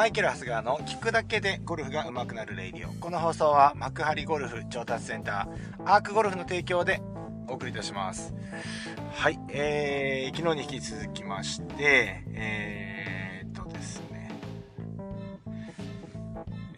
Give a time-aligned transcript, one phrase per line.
[0.00, 2.92] マイケル・ハスガーの聞くだけでゴルフが上手くなるレイディオ。
[2.94, 7.02] この放送は幕張ゴルフ調達センター、アークゴルフの提供で
[7.48, 8.32] お送りいたします。
[9.12, 14.30] はい、えー、昨日に引き続きまして、えー、っとですね、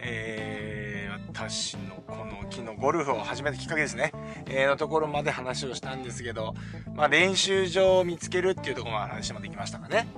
[0.00, 4.10] えー、私のこの昨日ゴルフを始めたきっかけですね、
[4.46, 6.54] えー、のところまで話をしたんですけど、
[6.96, 10.08] まあ練習場を見つけるっていうところまで話まできましたかね。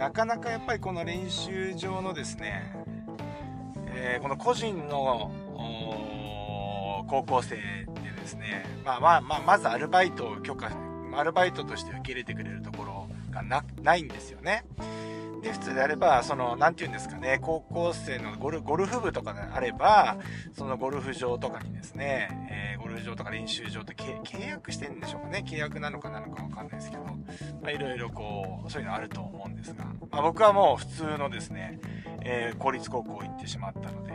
[0.00, 2.72] なかなかやっぱりこの練習場のですね、
[3.88, 5.30] えー、この個人の
[7.06, 7.86] 高校生で
[8.18, 10.70] ですね、まあまあまあ、まずアルバイトを許可、
[11.14, 14.64] アルバイトとして受け入れてくれるところが、ないんですよね。
[15.42, 20.18] で、普通であれば、その、なんて言うんですかね、高校生のゴルゴルフ部とかであれば、
[20.52, 31.80] そのゴルフ場とかにですね、えー、ゴルフ場とか練習場って契約してるんでしょうかね、契約なのかなのかわかんないですけど、まあ、いろいろこう、そういうのあると思うんですが、まあ、僕はもう普通のですね、
[32.22, 34.12] えー、公立高校行ってしまったので、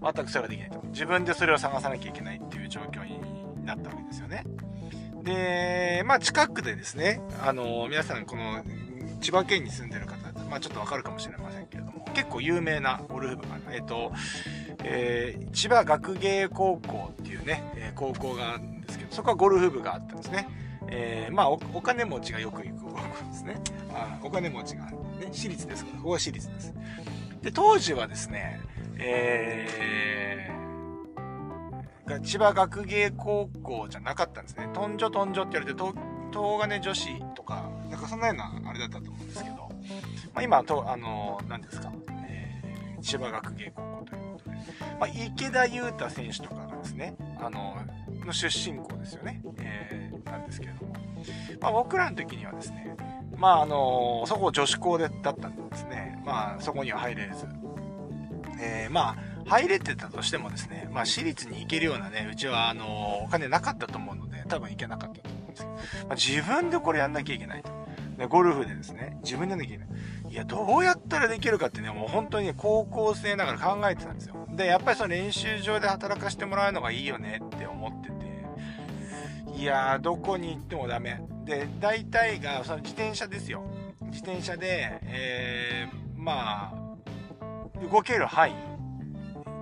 [0.00, 0.80] 全くそれはできないと。
[0.86, 3.20] 自分でそれを探さなきゃいけないっていう状況に
[3.64, 4.44] なったわけですよね。
[5.22, 8.62] で、まあ近くでですね、あの、皆さんこの
[9.20, 10.23] 千葉県に住んでる方
[10.54, 14.12] まあ、ちょっとわかるかもしれませんけれども、結構有名なゴルフ部が、えっ、ー、と、
[14.84, 20.46] えー、千葉学芸高校っていうね、えー、高校があるんですけど、そこはゴルフ部があったんですね。
[20.86, 22.98] えー、まあお、お金持ちがよく行く高校
[23.32, 23.60] ですね。
[23.92, 24.92] あお金持ちが、ね、
[25.32, 26.72] 私立ですから、ここは私立です。
[27.42, 28.60] で、当時はですね、
[28.96, 34.68] えー、千葉学芸高校じゃなかったんですね。
[34.72, 35.82] とんじょとんじょって言われて、
[36.30, 39.63] 東金女子とか、なんかそんなようなあれだったと思うんですけど、
[40.34, 41.92] まあ、今と、あの、何ですか、
[42.26, 44.56] えー、千葉学芸高校ということで、
[44.98, 47.76] まあ、池田勇太選手とかがですね、あの、
[48.24, 50.94] の出身校ですよね、えー、なんですけれども、
[51.60, 52.96] まあ、僕らの時にはですね、
[53.36, 57.46] まあ、あの、そこ女子校でだったんでですね、まあ、そこには入れず、
[58.60, 67.73] えー、まあ、入れてたとしてもですね、まあ、私立に行けるようなね、うちは、あの、お金なかったと思うので、多分行けなかったと思うんですけど、まあ、自分でこれやんなきゃいけないと。
[68.16, 69.90] でゴルフでですね、自分でやんなきゃいけな
[70.30, 70.32] い。
[70.32, 74.46] いや、どうやったらできるかってね、もう本当に高校生ながら考えてたんですよ。
[74.50, 78.24] で、やっぱりその練習場で働かせてもらうのがいいよねって思ってて、
[79.56, 81.20] いやー、どこに行ってもダメ。
[81.44, 83.62] で、大体が、その自転車ですよ。
[84.02, 86.84] 自転車で、えー、まあ、
[87.90, 88.54] 動ける範囲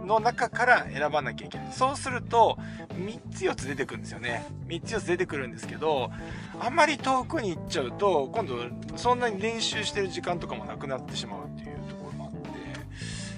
[0.04, 1.72] の中から選ばなきゃいけない。
[1.72, 2.58] そうすると、
[2.90, 4.46] 3つ4つ出てくるんですよね。
[4.66, 6.10] 3つ4つ出てくるんですけど、
[6.60, 8.56] あんまり遠くに行っちゃうと、今度、
[8.96, 12.38] そんなに練習してる時間とかもなくなってしまうっていうところもあって、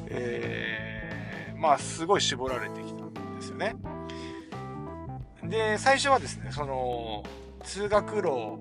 [0.09, 3.77] えー、まあ、すごい絞られてきたんですよね。
[5.45, 7.23] で、最初はですね、その、
[7.63, 8.59] 通学路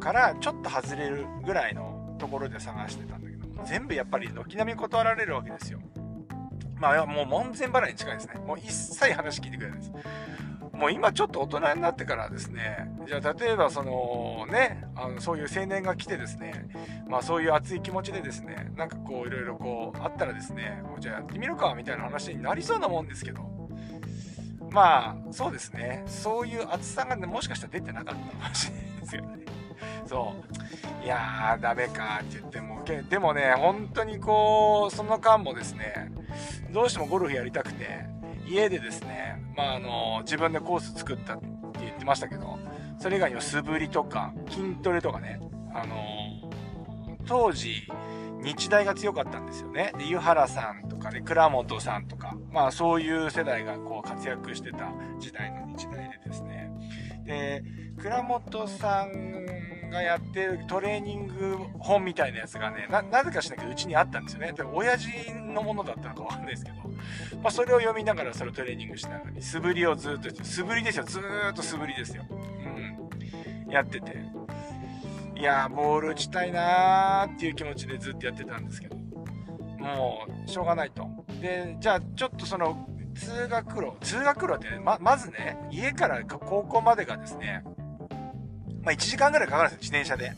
[0.00, 5.80] からちょっと外れるぐらいのところで探してたんだけども、全部やっぱり軒並み断られるわけですよ。
[6.80, 8.40] まあ、もう門前払いに近いですね。
[8.46, 9.92] もう一切話聞いてくれないです。
[10.72, 16.70] もう今ちょっと大人になってからですね、じゃあ例えばそのね、あのそういう青年が来てですね、
[17.06, 23.42] まあそういう熱い気持ちでですね、なんかこういろいろこうあったらですね、もうじゃあやってみるかみたいな話になりそうなもんですけど、
[24.70, 29.44] まあそうですね、そういう熱さがね、もしかしたら出てなかったかもしれないですよね。
[30.06, 30.34] そ
[31.02, 31.04] う。
[31.04, 36.10] いやー、ダメかって言っても、でもね、本当にこう、その間もですね、
[36.72, 38.06] どうしてもゴルフやりたくて、
[38.46, 41.46] 家でですね、まあ、あの、自分でコース作ったって
[41.80, 42.58] 言ってましたけど、
[42.98, 45.40] それ以外にも素振りとか、筋トレとかね、
[45.72, 45.96] あの、
[47.26, 47.86] 当時、
[48.42, 49.92] 日大が強かったんですよね。
[49.98, 56.70] で、湯原さんとかね、倉本さんとか、まあそういう世代がこう活躍してた時代の日大でですね。
[57.24, 57.62] で、
[57.98, 59.44] 倉本さん
[59.90, 64.52] がやってるトレーニング本みたいなやつがね、な、ぜかしなきゃうちにあったんですよね。
[64.52, 66.76] で親父のものだったのかわかんないですけど、
[67.42, 71.04] まあそれを読みながらそれをトレーニングしながら、素振りをずっと、素振りですよ。
[71.04, 71.22] ずっ
[71.54, 72.24] と素振りですよ。
[72.30, 73.70] うん。
[73.70, 74.16] やってて。
[75.36, 78.96] いやー、ボール打ちたいなーっていう気持ちでずっとやってたんですけど、
[79.78, 81.08] もう、しょうがないと。
[81.40, 87.64] で、じゃあちょっとその、通学路、通学路ってね、ま、まずね、家から高校までがですね、
[88.90, 90.32] まあ、1時間ぐらいかかるんですよ、自転車で。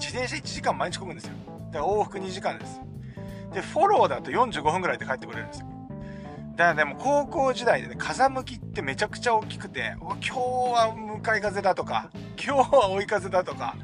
[0.00, 1.32] 自転車1時間毎日こぐんですよ。
[1.70, 2.80] だから往復2時間です。
[3.52, 5.66] で、フォローだと45分ぐらいで帰ってくれるんですよ。
[6.56, 13.76] だからでも高校時代でね、風向きってめちゃくちゃ大きくて、今日は向かい風だとか、今日は追い風だとか、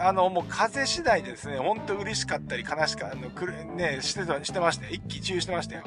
[0.00, 4.90] あの、もう風次第でですね、ほんと嬉しかったり悲しかったり、ね、してしてましたよ。
[4.90, 5.84] 一喜一憂してましたよ。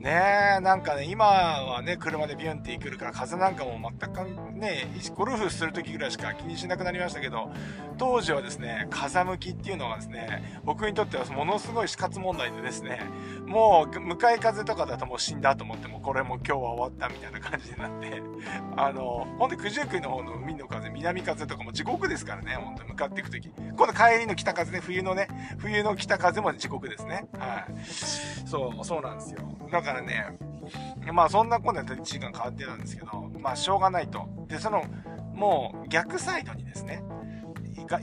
[0.00, 4.86] ねえ、なんかね、今はね、車でビュンって行くから、風なんかも全くね、
[5.16, 7.50] ゴルフする時ぐらいしか気にしなくなりましたけど、
[7.96, 13.00] 当時はですね、風向きっていうのがですね、僕にとってはものすごい死活問題でですね、
[13.46, 18.22] もう向かい風とかだともう死んだと思っても、これも今日は終わったみたいな感じになって、
[18.76, 23.50] あの、ほんと九十九里の方の海の風、南風とかも地獄ですからね、ほんと向かっていく時。
[23.76, 25.26] 今度帰りの北風ね、冬のね、
[25.58, 27.26] 冬の北風も地獄ですね。
[27.36, 27.84] はい。
[28.46, 29.40] そう、そうなんですよ。
[29.70, 30.38] だからね、
[31.12, 34.28] まあそんなこんなで1時間変わってたんですけど、まあしょうがないと。
[34.48, 34.84] で、その、
[35.34, 37.02] もう逆サイドにですね、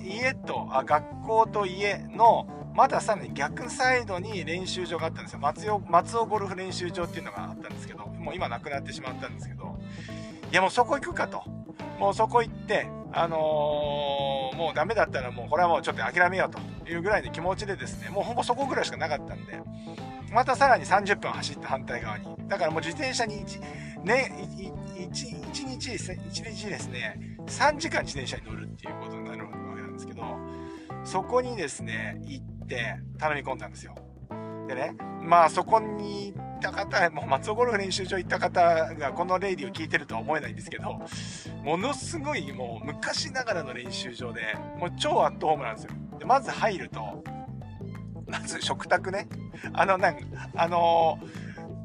[0.04, 5.40] 家と、あ、学校と家の、まださらに逆サイドに練習場があったんですよ。
[5.40, 9.78] 松尾、松尾ゴルフ練習場っていうのがあったんですけど、もう今なくなってしまったんですけど、
[10.52, 11.44] いやもうそこ行くかと。
[12.00, 16.60] もうそこ行って、あのー、もうダメだったらもうこれはもうちょっと諦めようと
[16.92, 19.60] いうぐらいの気持ちでですね、もうほぼそこぐらいしかなかったんで、
[20.32, 22.26] またさらに30分走って反対側に。
[22.48, 23.60] だからもう自転車に1、
[24.04, 30.24] ね、1, 1日、1日ですね、3時間自転車に乗るっていうことになるわけなんですけど、
[31.04, 33.96] そこにですね、行って頼み込んだんですよ。
[34.68, 41.00] でね、まあそこに行った方、もう松尾ゴルフ練習場行った方がこのレイディを聞いてるとは思えないんですけど、
[41.64, 44.42] ものすごいもう昔ながらの練習場で、
[44.78, 45.92] もう超アットホームなんですよ。
[46.20, 47.24] で、まず入ると、
[48.28, 49.28] まず食卓ね。
[49.74, 50.18] あの、なん
[50.56, 51.20] あの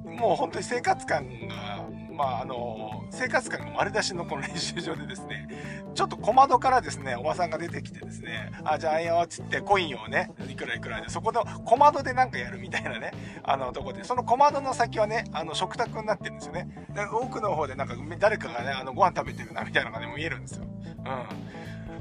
[0.04, 5.48] ー、もう本当に生活感が、まあ、あのー、生活感が丸出しのこの練習場でですね、
[5.94, 13.12] ちょっと小窓からですね、おばさんが出てきてですね、あ、じゃあいいよ、つってコインをね、いくらいくらで、そこの小窓でなんかやるみたいなね、
[13.42, 16.86] あの、とこで、その小窓の先はね、あの、食卓になってるんですよね。
[16.94, 20.64] で奥の方でなんか誰かがね、あの、ご飯食べてるな、みたいなのがね、見えるんですよ。
[20.64, 21.59] うん。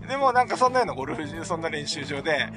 [0.09, 2.49] でもなんかそんなようなゴルフ、そんな練習場で、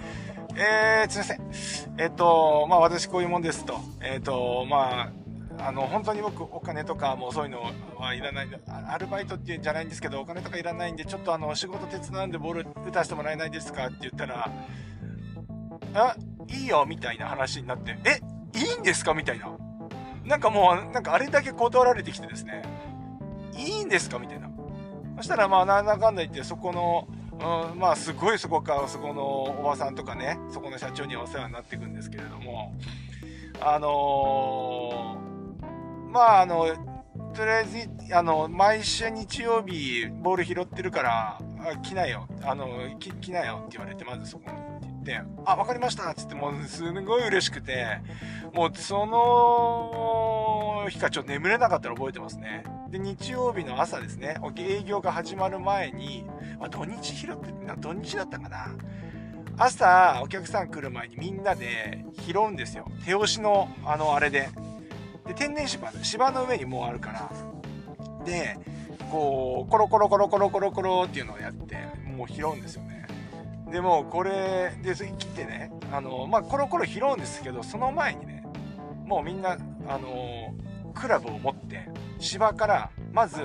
[0.56, 2.00] えー、すいません。
[2.00, 3.78] えっ、ー、と、まあ私こういうもんですと。
[4.00, 5.12] えっ、ー、と、ま
[5.58, 7.62] あ、あの、本当に僕お金とかもうそういうの
[7.98, 8.48] はいらない
[8.88, 14.50] アルバイトっていうんじゃないんですけど、お金とかいらないんで、ちょっとあの、仕事手伝うんでボール打たせてもらえないですかって言ったら、
[15.94, 16.16] あ、
[16.48, 19.12] いいよみたいな話になって、え、いいんですか？
[19.12, 19.50] みたいな。
[20.24, 22.62] なんかもう、なんかあれだけ断られてきてですね、
[23.58, 24.18] いいんですか？
[24.18, 24.48] みたいな。
[25.18, 32.74] そしたらまあ、なんだかんだ言って、そこの、うん、まあすごいそこからそこのおばさんとかねそこの社長にはお世話になっていくんですけれども。
[33.64, 36.66] あのー、まああの
[37.32, 41.38] とりあえずあの毎週日曜日ボール拾ってるから
[41.82, 42.68] 来なよあの
[42.98, 44.60] 来なよって言われてまずそこにっ
[45.04, 47.98] て言って「あ分かりました」っつってもうすごい嬉しくて
[48.52, 52.64] もうその日かちょっと眠れなかったら覚えてますね。
[52.92, 56.24] で日曜日の朝ですね営業が始まる前に
[56.62, 58.68] まあ、土日拾ってな、土日だったかな。
[59.58, 62.86] 朝、お客さん来る前にみんなで拾うんですよ。
[63.04, 64.48] 手押しの、あの、あれで。
[65.26, 67.32] で、天然芝、芝の上にもうあるから。
[68.24, 68.56] で、
[69.10, 71.78] こう、コロコロコロコロコロコロっていうのをやって、
[72.16, 73.08] もう拾うんですよね。
[73.72, 78.44] でも、これ、で、切ってね、あの、まあ、コロコロ拾うんですけど、その前にね、
[79.04, 79.58] もうみんな、
[79.88, 80.54] あの、
[80.94, 81.88] クラブを持って、
[82.22, 83.42] 芝から、まず、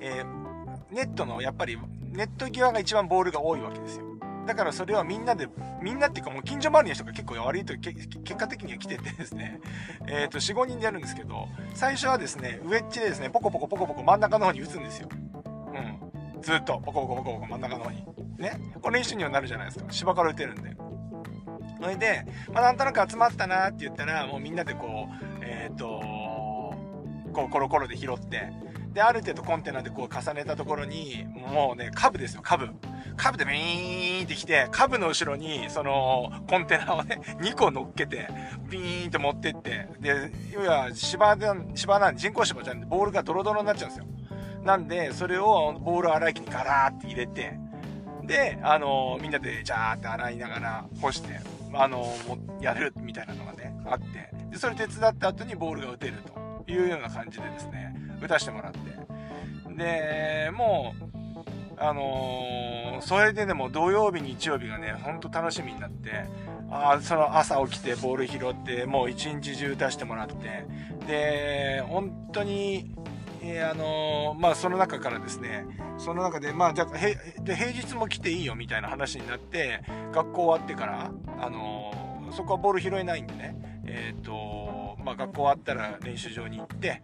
[0.00, 1.78] えー、ネットのやっぱり
[2.12, 4.06] ネット際が一番ボールが多いわけですよ。
[4.46, 5.48] だからそれはみんなで、
[5.82, 9.60] みんなっていうかもう近所周りの人が結構悪いと結果的には来ててですね、
[10.08, 15.08] えっ、ー、と、4、5人でやるんですけど、最初はですね、ウェッジでですね、ポコポコポコポコ真ん中の方に打つんですよ。
[15.14, 16.40] うん。
[16.40, 18.06] ずっと、ポコポコポコポコ真ん中の方に。
[18.38, 18.52] ね。
[18.80, 19.84] これ練習にはなるじゃないですか。
[19.90, 20.76] 芝から打てるんで。
[21.80, 26.00] それで、まあ、なんとなく集まったなって言ったら、もうみんなでこう、えっ、ー、と、
[27.36, 28.50] こうコロコロで拾って、
[28.94, 32.70] で、ある程度コンテナでこう重ねたところに、もうね、カブですよ、カブ。
[33.18, 38.26] カブでビーンってきて、カブの後ろに、その、コンテナをね、 2個乗っけて、
[38.70, 44.06] ビーンって持ってって、で、要は芝で、芝なんで、人工芝じゃんで、ボールがドロドロになっちゃうんですよ。
[44.64, 47.58] なんで、それをボール洗い機にガラーって入れて、
[48.24, 51.38] で、あのみんなでジャーって洗いながら干して、
[51.74, 52.06] あの
[52.60, 56.35] やるみたいなのがね、あって、で、それ手伝った後にボールが打てると
[56.66, 58.78] いうような感じでですね、打たしてもらって。
[59.76, 61.16] で、もう、
[61.78, 66.24] あのー、それででも土曜日、日曜日がね、ほんと楽しみになって、
[66.70, 70.66] あその朝起きてボール拾って、もう一日中打たしてもらって、
[71.06, 72.94] で、本当に、
[73.42, 75.66] えー、あのー、まあ、その中からですね、
[75.98, 79.82] その中で、まあ、じゃ、へで平日も来ていいよみたいな話になって、
[80.12, 84.32] 学校終わってから、あのー、そこはボール拾えないんでね、えっ、と、
[85.06, 87.00] まあ、学校終わったら練習場に行って、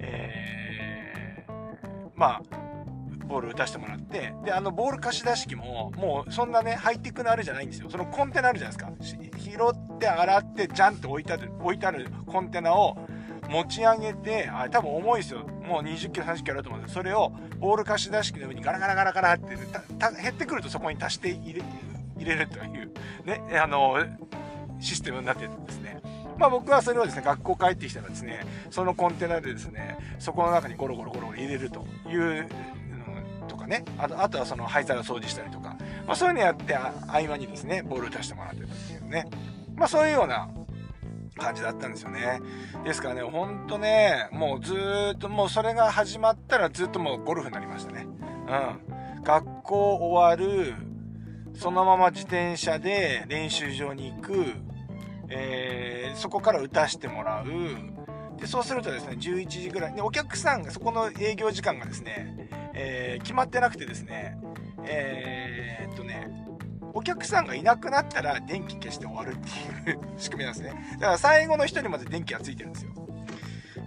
[0.00, 2.42] えー、まあ、
[3.26, 7.88] ボール打たせてもらって、で、あの、ボール貸し出し機も、もう、そんなね、ハイテクなあれじゃないんですよ。
[7.88, 9.26] そのコンテナあるじゃないですか。
[9.38, 12.96] 拾って洗ってジャンって置いてある置いてあるコンテナを
[13.48, 19.56] 持ち上げてあれ多分重いですよもう20キロ30キロあると思うんですそれをボール貸し出し機の上にガラガラガラガラって、
[20.20, 21.62] 減ってくるとそこに足して入れ
[22.18, 22.92] 入れるという
[23.24, 23.98] ねあの
[24.80, 26.00] システムになってるんですね
[26.38, 28.40] まあ僕はそれをですね、学校帰ってきたらですね、
[28.70, 32.48] そのコンテナでですね、そこの中にゴロゴロゴロ入れるという
[33.48, 35.76] とかね、あとあとはその灰皿掃除したりとか、
[36.06, 39.26] まあそういうのやって合間にですね、ボールを出してもらってたっていうね、
[39.76, 40.48] まあそういうような
[41.38, 42.40] 感じだったんですよね。
[42.84, 44.74] ですからね、ほんとね、もうず
[45.14, 48.06] っと、もうそれが始まったらずっともうゴルフになりましたね。
[48.06, 49.22] うん。
[49.22, 50.74] 学校終わる、
[51.54, 54.54] そのまま自転車で練習場に行く、
[55.28, 57.46] えー、そこから打たしてもらう。
[58.38, 59.94] で、そうするとですね、11時ぐらい。
[59.94, 64.36] で、お客さんが、そこの営業時間がですね、えー、決まってなくてですね、
[64.84, 66.28] えー、っとね、
[66.92, 70.74] お客さんがいなくなったら電気消して終わるっていう 仕組みなんですね。
[70.92, 72.92] だから最後の人にまで電気がついてるんですよ。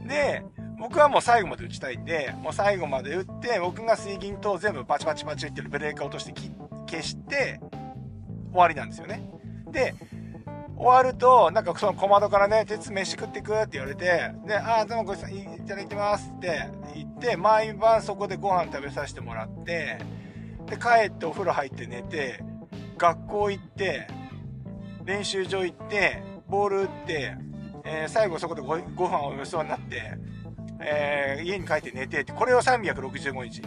[0.06, 0.44] で、
[0.80, 6.34] 僕はもう最後まで打ちたいんで、もう最後まで打って、僕が水銀と全部バチバチバチってるブレーカー落として
[6.88, 7.60] 消して、
[8.52, 9.30] 終わりなんですよね。
[9.72, 9.94] で、
[10.80, 13.54] 終わると、なんかその小窓からね、鉄飯食ってく？
[13.54, 19.98] って言われて、で、ああ、どうもごちそう、いただきますって言って、毎晩そこでご飯食べさせてもらって、
[20.68, 22.42] で、帰ってお風呂入って寝て、
[22.98, 24.08] 学校行って、
[25.04, 27.36] 練習場行って、ボール打って、
[27.84, 30.14] えー、最後そこでごご飯をよそうになって、
[30.80, 33.62] えー、家に帰って寝てって、これを365日。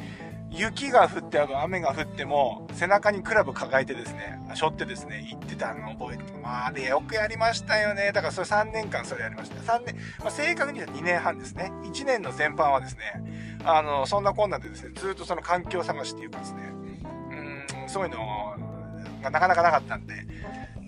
[0.52, 8.12] 雪が降って雨が降っても背中にクラブ抱えてですね背負ってですね行ってたのを覚えてまああれよくやりましたよね。
[8.12, 9.60] だからそれ3年間それやりました。
[9.60, 11.72] 3年、まあ、正確には2年半ですね。
[11.84, 13.60] 1年の全般はですね。
[13.64, 16.62] あのそんなこんなでですねずっとその環境探しっていうかですね
[17.30, 18.56] うんそういうの
[19.22, 20.14] がなかなかなかったんで。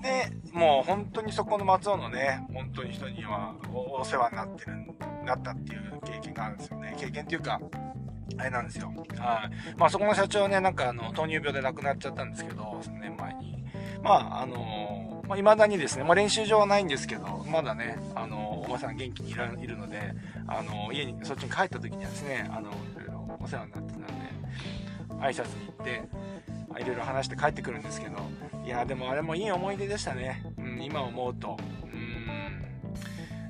[0.04, 4.72] でもう本当にそこの松尾のね本当に人にはお世話になってる
[5.24, 6.94] なったっていう経験があるんですよね。
[6.98, 7.58] 経験っていうか
[8.38, 8.92] あれなんですよ。
[9.18, 9.74] はい。
[9.76, 13.64] まあそこの社長ね、なんかあの、糖尿病で亡くなっちゃったんですけど、3年前に。
[14.02, 20.14] まああのまあ、未だにですね、まあ、練習場はないんですけど、まだね、あのおばさん元気にいらいるので、
[20.46, 24.12] あの家に、そっちに帰った時にはですね、あの、いろいろお世話になってたんで、
[25.20, 26.02] 挨拶に行って、
[26.82, 28.18] いろいろ話して帰ってくるんですけど、
[28.64, 30.44] いや、でもあれもいい思い出でしたね。
[30.58, 31.56] うん、今思うと。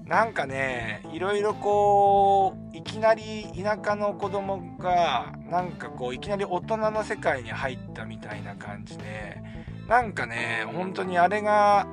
[0.06, 9.40] なんかね、いろいろこう、いきなり田舎の子供が、なんかこう、いきなり大人の世界に入ったみたいな感じで、
[9.88, 11.86] なんかね、本当にあれが、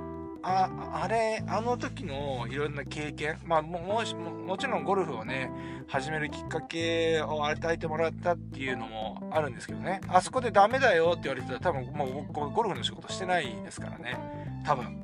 [0.44, 5.50] あ、あれ、あの時のいろんな経験、まあも、ももちろんゴルフをね、
[5.88, 14.18] 始めるきっかけを与えてもらったっていうのもあるんですけどね、あそこでダメだよって言われてたら多分もうゴルフの仕事してないですからね、
[14.66, 15.02] 多分。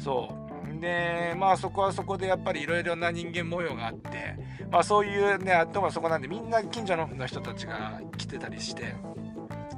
[0.00, 0.47] そう。
[0.80, 4.36] で、まあそこはそこでやっぱりいろいろな人間模様があって、
[4.70, 8.94] まあそういうね、あとはそこなんでみんな近所の人たちが来てたりして、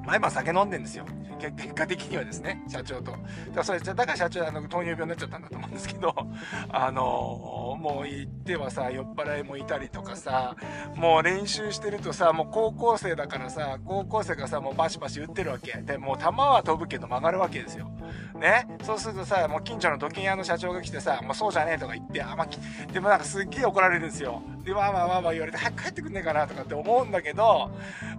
[0.07, 1.05] 毎晩酒飲んでんですよ。
[1.57, 3.13] 結果的にはですね、社長と。
[3.13, 3.21] だか
[3.57, 6.15] らそれだから社長あの糖尿病になっちゃったんだと思うんですけど、
[6.71, 10.57] あのもう行ってはさ、酔っ払いもいたりとかさ、
[10.95, 15.73] もう練習してるとさ、もう高校生だからさ、高校生がさ、もうバシバシ打ってるわけ。
[15.83, 17.91] で、もう球は飛ぶけど曲がるわけですよ。
[18.35, 18.67] ね？
[18.83, 24.43] そうするとさ、もう近所の土建屋の社長が来てさ、もうそうじゃねえとか言って、あ、まあ、でもなんかすっげえ怒られるんですよ。
[24.65, 27.71] で、わーわーわーわー言われて、早く帰ってくんねえかなとかって思うんだけど、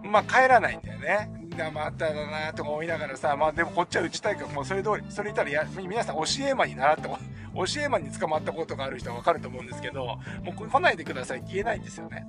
[0.04, 1.41] まあ帰らないんだよね。
[1.74, 10.06] まただなとか思いながらさ、まあでもこっちは打ちたいから、もうそれ通り、それ言ったらや、皆さん教え魔に習って、教え魔 に捕まったことがある人はわかると思うんですけど、
[10.44, 12.26] もう来ないでくださいって言えないんですよね。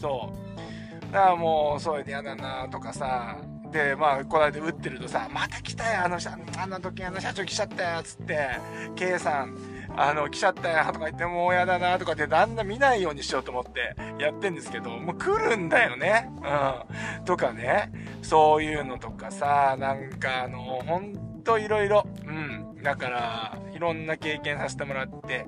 [0.00, 0.32] そ
[1.10, 1.12] う。
[1.12, 3.36] だからもう、そういうの嫌だなとかさ、
[3.70, 6.18] で、まあ、この間打ってるとさ、また来たよ、あの、
[6.58, 8.48] あの時あの社長来ちゃったよ、つって、
[8.94, 9.56] K さん、
[9.96, 16.30] あの、来ちゃったよとか言って、もう嫌だなとかって、だんだん見ないようにしようと思ってやってんですけど、もう来るんだよね。
[17.18, 17.24] うん。
[17.24, 17.92] とかね。
[18.22, 22.06] そういうのとかさ、なんかあの、ほんといろいろ。
[22.26, 22.82] うん。
[22.82, 25.46] だから、いろんな経験させてもらって、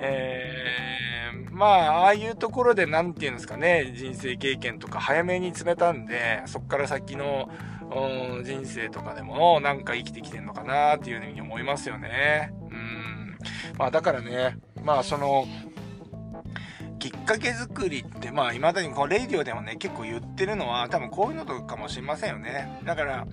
[0.00, 7.48] えー、まあ、ああいうところで、なんていうんですかね、人生経験とか早めに詰めたんで、そっから先の、
[8.44, 12.52] 人生とかでも、なんか生きてきてんのかなっていうふうに思いますよね。
[12.70, 13.27] うん。
[13.78, 15.46] まあだからね、まあその、
[16.98, 22.80] きっかけ作りって、まあ未だにこう、レイディオでもね、結構言ってるのは、多分こういうのとかもしれませんよね。
[22.84, 23.26] だから、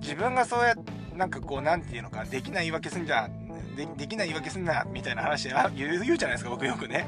[0.00, 3.28] 自分がそうやって、なんかこう、なんていうのか、できない言い訳すんじゃ、
[3.76, 7.06] でできない言い訳すんな、みたいな話あ言う言うじゃないですか、僕よくね。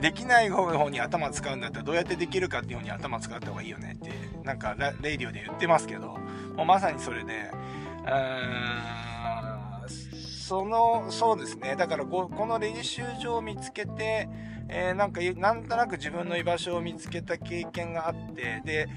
[0.00, 4.10] できない方に頭使うんだったらどうやってできるかっていう方に頭使った方がいいよねって、
[4.42, 6.18] なんかレイディオで言ってますけど、
[6.56, 7.50] もうまさにそれで、
[8.04, 9.13] うーん、
[10.46, 11.74] その、そうですね。
[11.74, 14.28] だからこ、の練習場を見つけて、
[14.68, 18.88] えー、なんか、なんとなく自分の居場所を見つけた経験があって、で、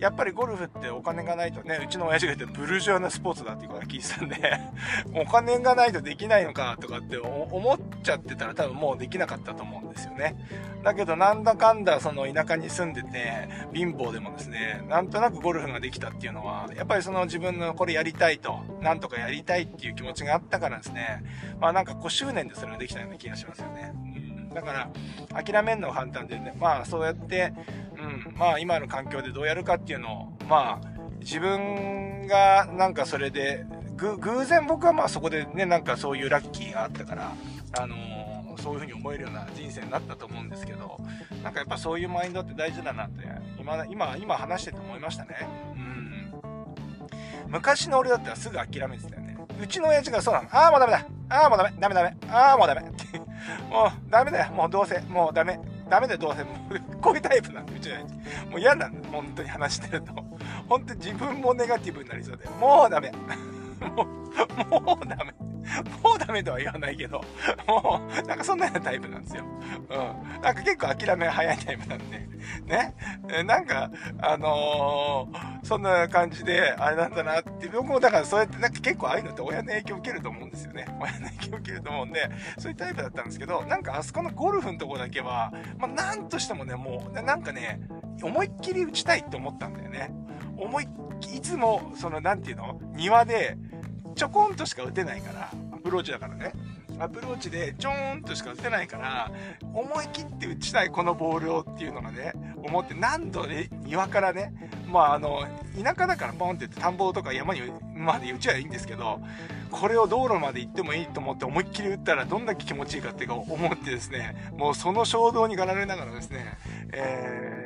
[0.00, 4.36] やっぱりゴルフってお金がないとね、うちの親父が言ってブルジョアなスポーツだっていうことは聞いてたんで
[5.14, 10.36] お金がないとできないのかとかって思っちゃってたら多分もうできなかったと思うんですよね。
[10.84, 21.24] だけどなんだかんだその田舎に住んでて貧乏でもですね、なんとなくゴルフができたっていうのは、やっぱりその自分のこれやりたいと、なんとかやりたいっていう気持ちがあったからですね、
[21.60, 23.92] まあなんかこう執念でそれができたような気がしますよね。
[24.54, 27.52] だから諦めるのが簡単でねまあそうやって
[27.98, 33.64] うん、まあ今の環境でどうやるかっていうのを、まあ自分がなんかそれで、
[33.96, 37.32] 偶然僕はまあそこでね、なんかそういうラッキーがあったから、
[37.78, 40.98] あの、そういうふうに思えるような人生になったと思うんですけど、
[41.42, 43.26] なんかやっぱそういうマインドって大事だなって、
[43.58, 45.36] 今、今、今話してて思いましたね。
[45.74, 46.32] うん。
[47.48, 49.36] 昔の俺だったらすぐ諦めてたよね。
[49.60, 50.48] うちの親父がそうなの。
[50.52, 51.06] ああ、もうダメだ。
[51.28, 51.72] ああ、もうダメ。
[51.78, 52.16] ダメダメ。
[52.30, 52.82] ああ、もうダメ。
[53.70, 54.52] もうダメだよ。
[54.52, 55.00] もうどうせ。
[55.00, 55.58] もうダメ。
[55.88, 56.42] ダメだよ、どうせ。
[56.44, 58.14] もう、こういうタイプなんで、うちの親父。
[58.50, 60.12] もう嫌なんだ、本当に話してると。
[60.68, 62.48] 本当に自分もネガティブになりそうで。
[62.60, 63.12] もうダメ。
[63.94, 65.34] もう、もうダメ。
[66.02, 67.22] もうダメとは言わないけど、
[67.66, 69.44] もう、なんかそんなようなタイプなんですよ。
[69.90, 70.42] うん。
[70.42, 72.28] なんか結構諦め早いタイプなんで、
[72.66, 73.44] ね。
[73.44, 80.86] なんか、あのー、そんな感じで、あれなんだなって、僕もだからそうやって、なんか結構ああいうのって親の影響を受けると思うんですよね。
[81.00, 87.80] 親の影響を受けると思うんで、そういうタイプだったんですけど、なんかあそこのゴルフのとこだけは、まあ、なんとしてもね、もう、なんかね、
[88.22, 90.10] 思いっきり打ちたいって思ったんだよね。
[90.56, 90.88] 思い
[91.34, 92.78] いつも、その、なんていうの？
[92.94, 93.56] 庭で、
[94.16, 96.52] ちょこんとしか打てないから、アプローチだからね。
[96.98, 99.30] アプローチでちょーんとしか打てないから、
[99.74, 102.32] 思い切って打ちたいこのボールをっていうのがね、
[102.64, 104.54] 思って何度で庭からね、
[104.86, 105.44] まああの、
[105.82, 107.60] 田舎だからポンって田んぼとか山に
[107.94, 109.20] まで打ちはいいんですけど、
[109.70, 116.56] これを道路まで行ってもいいと思って思いっきり打ったらどんだけ気持ちいいかっていうか思ってですね、もうその衝動に駆られながらですね、
[116.92, 117.65] えー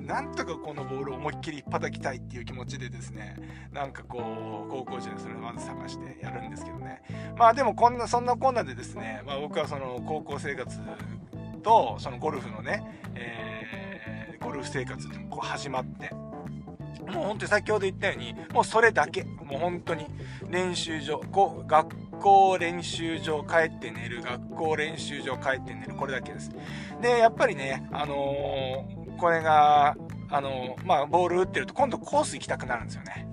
[0.00, 3.36] なんとかこのボールを思いっきり叩きたいっていう気持ちでですね、
[3.72, 4.18] なんかこ
[4.66, 7.02] う、高校時代それをまず探してやるんですけどね。
[7.36, 10.78] まあでもこんな、そんなこんなでですね、まあ僕はその高校生活
[11.62, 12.82] と、そのゴルフのね、
[13.14, 16.10] えー、ゴルフ生活ってこう始まって、
[17.10, 19.24] もう本当に先ほど言ったように、もうそれだけ。
[19.24, 20.06] もう本当に
[20.50, 26.50] 練習場、こう学校練習場帰って寝る、学校練習場帰って寝る、これだけです。
[27.00, 29.96] で、やっぱりね、あのーこれが、
[30.30, 33.28] あの、まあ、ボール打ってると今度コース行きたくなるんですよね。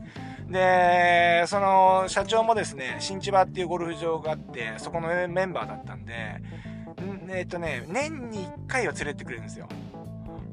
[0.49, 9.67] で、その社長もですね、新千葉っていうゴルフ場があって、そこのメンバーだったんで、んえっとね、年に1回は連れてくれるんですよ。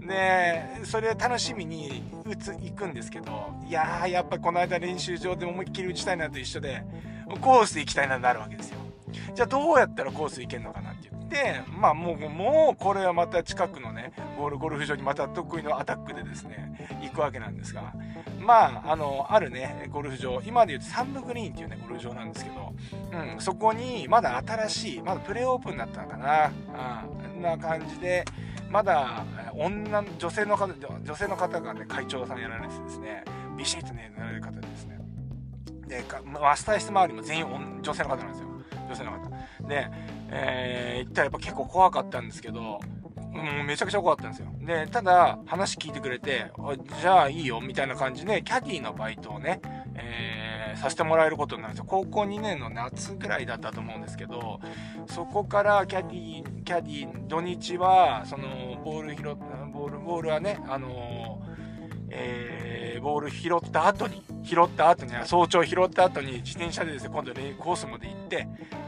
[0.06, 6.84] で、それ楽しみに打つ、行くんですけど、いやー、やっぱこの間練習場で思いっきり打ちたいなと一緒で、
[7.40, 8.78] コース行きたいなになるわけですよ。
[9.34, 17.92] じゃあどうやったらコース行けるのかなって言って、まあもう、もうこれはまた近くのね、ゴルフ場にまた得意のアタックでですね、行くわけなんですが、
[18.38, 22.72] まあ、あの、あるね、ゴルフ場、今で言うとサンドグリーンっていうね、ゴルフ場なんですけど、
[23.12, 26.52] うん、そこにまだ新しい、まだプレーオープンだったのかな、
[27.34, 28.24] うん、な感じで、
[28.68, 33.24] まだ女、女性の方、女性の方がね、会長さんやられてですね、
[33.56, 34.98] ビシッとね、なられる方ですね。
[35.86, 38.51] で、マスター室周りも全員女性の方なんですよ。
[38.92, 39.30] 女性の方。
[39.66, 39.88] で、
[40.30, 42.80] えー、行ったらやっぱ結構怖かったんですけど、
[43.34, 44.48] うん、めちゃくちゃ怖かったんですよ。
[44.60, 46.50] で、ただ、話聞いてくれて、
[47.00, 49.60] じゃあいいよ、みたいな感じで、キャディのバイトをね、
[49.94, 51.86] えー、させてもらえることになるんですよ。
[51.88, 54.60] 高校2年の夏ぐらいだったと思うんですけど、
[55.06, 59.34] そこからキャディ、キャディ、土日は、その、ボール拾った、
[59.72, 61.40] ボール、ボールはね、あの
[62.14, 68.11] えー、ボール拾った後に、拾った後に、早朝拾った後に自転車でですね、今度ね、コースまで、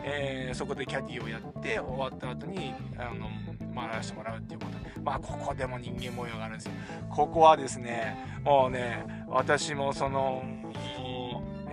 [0.05, 3.29] えー、そこでキャディをやって終わった後にあの
[3.75, 5.01] 回らせてもらうっていうこと。
[5.03, 6.73] まあここでも人間模様があるんですよ。
[7.11, 10.75] ここはですねもうね私もその何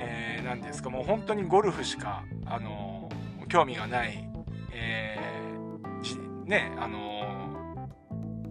[0.04, 3.10] えー、何ですかもう本当にゴルフしかあの
[3.48, 4.28] 興味がない
[4.74, 7.21] えー、ねあの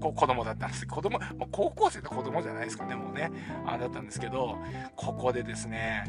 [0.01, 3.31] 子供だったんです子供、高校生の子供じゃないですかね、もうね。
[3.67, 4.59] あだったんですけど、
[4.97, 6.05] ここでですね、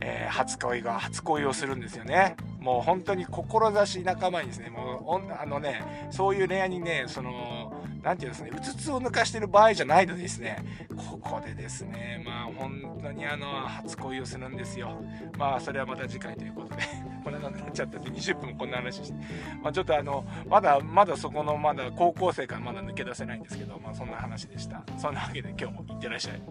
[0.00, 2.36] えー、初恋が初恋をするんですよね。
[2.60, 7.72] もう本当に志仲間にですね、もう、あのね、そういう恋愛にね、その、
[8.06, 10.64] なんていうんですね、うつつを抜かしてる場合じゃないのですね、
[10.96, 15.02] ここでですね、まあ本当にあの、初恋をするんですよ。
[15.36, 16.84] まあそれはまた次回ということで、
[17.24, 19.18] こんなになっちゃったって20分もこんな話して、
[19.60, 24.84] まあちょっとあの、まだまだそこのまだ高校生からまだ抜け出せないんですけど、まあそんな話でした。
[24.96, 26.42] そんなわけで今日もいってらっしゃい。